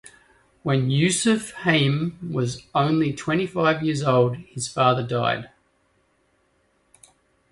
When 0.63 0.89
Yosef 0.89 1.53
Hayim 1.61 2.31
was 2.31 2.63
only 2.73 3.13
twenty-five 3.13 3.83
years 3.83 4.01
old, 4.01 4.35
his 4.37 4.67
father 4.67 5.05
died. 5.05 5.51